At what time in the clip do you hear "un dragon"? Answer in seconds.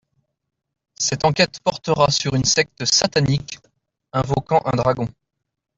4.65-5.07